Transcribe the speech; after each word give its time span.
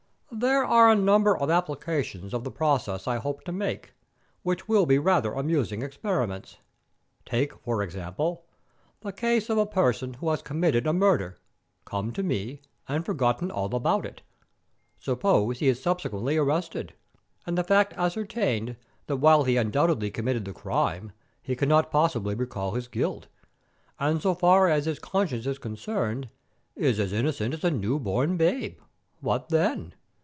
"There 0.33 0.63
are 0.65 0.89
a 0.89 0.95
number 0.95 1.37
of 1.37 1.49
applications 1.51 2.33
of 2.33 2.43
the 2.45 2.49
process 2.51 3.05
I 3.07 3.17
hope 3.17 3.43
to 3.43 3.51
make, 3.51 3.91
which 4.43 4.67
will 4.67 4.85
be 4.87 4.97
rather 4.97 5.33
amusing 5.33 5.83
experiments. 5.83 6.57
Take, 7.25 7.53
for 7.59 7.83
instance, 7.83 8.15
the 9.01 9.11
case 9.11 9.49
of 9.51 9.57
a 9.59 9.65
person 9.67 10.15
who 10.15 10.29
has 10.29 10.41
committed 10.41 10.87
a 10.87 10.93
murder, 10.93 11.37
come 11.85 12.11
to 12.13 12.23
me, 12.23 12.61
and 12.87 13.05
forgotten 13.05 13.51
all 13.51 13.75
about 13.75 14.03
it. 14.05 14.21
Suppose 14.99 15.59
he 15.59 15.67
is 15.67 15.83
subsequently 15.83 16.37
arrested, 16.37 16.93
and 17.45 17.55
the 17.57 17.63
fact 17.63 17.93
ascertained 17.97 18.77
that 19.07 19.17
while 19.17 19.43
he 19.43 19.57
undoubtedly 19.57 20.09
committed 20.09 20.45
the 20.45 20.53
crime, 20.53 21.11
he 21.43 21.55
cannot 21.57 21.91
possibly 21.91 22.33
recall 22.35 22.71
his 22.73 22.87
guilt, 22.87 23.27
and 23.99 24.21
so 24.21 24.33
far 24.33 24.69
as 24.69 24.85
his 24.85 24.97
conscience 24.97 25.45
is 25.45 25.59
concerned, 25.59 26.29
is 26.75 26.99
as 27.01 27.11
innocent 27.13 27.53
as 27.53 27.63
a 27.65 27.69
new 27.69 27.99
born 27.99 28.37
babe, 28.37 28.79
what 29.19 29.49
then? 29.49 29.93